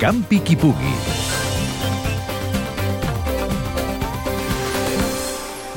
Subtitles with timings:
[0.00, 0.92] Campi qui pugui.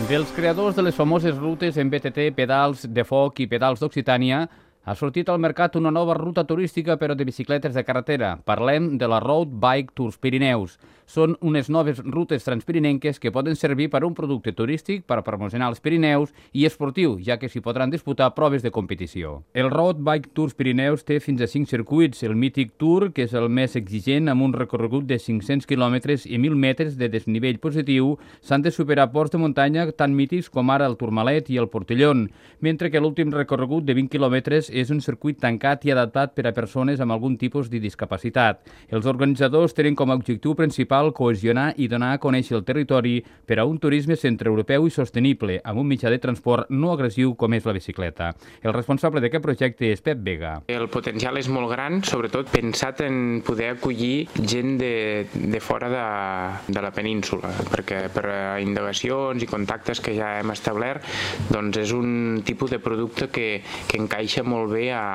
[0.07, 4.45] Dels creadors de les famoses rutes en BTT, pedals de foc i pedals d'Occitània,
[4.83, 8.37] ha sortit al mercat una nova ruta turística però de bicicletes de carretera.
[8.45, 10.77] Parlem de la Road Bike Tours Pirineus.
[11.05, 15.67] Són unes noves rutes transpirinenques que poden servir per a un producte turístic per promocionar
[15.69, 19.43] els Pirineus i esportiu, ja que s'hi podran disputar proves de competició.
[19.53, 22.23] El Road Bike Tours Pirineus té fins a 5 circuits.
[22.23, 26.37] El mític Tour, que és el més exigent, amb un recorregut de 500 quilòmetres i
[26.37, 30.87] 1.000 metres de desnivell positiu, s'han de superar ports de muntanya tan mítics com ara
[30.87, 32.29] el Tourmalet i el Portellón,
[32.61, 36.55] mentre que l'últim recorregut de 20 quilòmetres és un circuit tancat i adaptat per a
[36.55, 38.63] persones amb algun tipus de discapacitat.
[38.89, 43.59] Els organitzadors tenen com a objectiu principal cohesionar i donar a conèixer el territori per
[43.59, 47.65] a un turisme centreeuropeu i sostenible, amb un mitjà de transport no agressiu com és
[47.65, 48.31] la bicicleta.
[48.61, 50.53] El responsable d'aquest projecte és Pep Vega.
[50.71, 54.93] El potencial és molt gran, sobretot pensat en poder acollir gent de,
[55.33, 56.05] de fora de,
[56.73, 58.25] de la península, perquè per
[58.63, 61.05] indagacions i contactes que ja hem establert,
[61.51, 63.47] doncs és un tipus de producte que,
[63.87, 65.05] que encaixa molt bé a,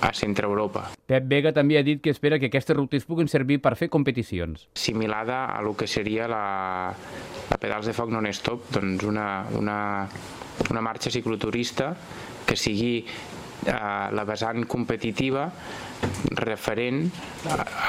[0.00, 0.95] a Centre Europa.
[1.06, 4.66] Pep Vega també ha dit que espera que aquestes rutes puguin servir per fer competicions.
[4.74, 6.42] Similada a lo que seria la,
[7.50, 9.78] la Pedals de Foc Non-Stop, doncs una, una,
[10.66, 11.92] una marxa cicloturista
[12.46, 13.04] que sigui
[13.66, 15.48] la vessant competitiva
[16.36, 17.06] referent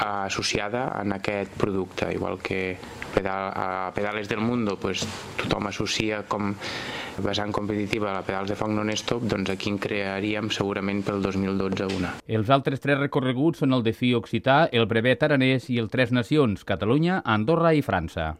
[0.00, 2.78] associada en aquest producte, igual que
[3.26, 6.52] a Pedales del Mundo pues, tothom associa com
[7.18, 12.14] vessant competitiva a Pedals de Foc Non-Stop, doncs aquí en crearíem segurament pel 2012 una.
[12.28, 16.14] Els altres tres recorreguts són el de Fi Occità, el Brevet Aranès i el Tres
[16.14, 18.36] Nacions, Catalunya, Andorra i França.